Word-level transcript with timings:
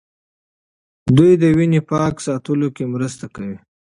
دوی 1.15 1.31
د 1.41 1.43
وینې 1.57 1.81
پاک 1.89 2.15
ساتلو 2.25 2.67
کې 2.75 2.83
مرسته 2.93 3.25
کوي. 3.35 3.57